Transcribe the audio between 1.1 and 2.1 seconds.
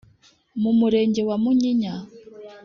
wa Munyinya